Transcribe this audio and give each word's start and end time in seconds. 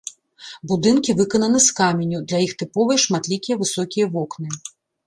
Будынкі 0.71 1.15
выкананы 1.19 1.59
з 1.67 1.77
каменю, 1.81 2.25
для 2.33 2.39
іх 2.49 2.59
тыповыя 2.63 2.97
шматлікія 3.07 3.55
высокія 3.65 4.05
вокны. 4.19 4.49